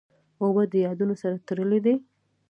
[0.41, 1.95] اوبه د یادونو سره تړلې دي.